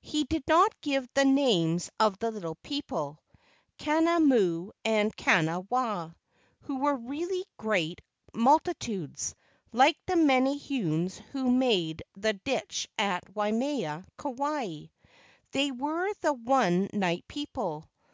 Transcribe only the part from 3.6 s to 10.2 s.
Kana mu and Kana wa, who were really great multitudes, like the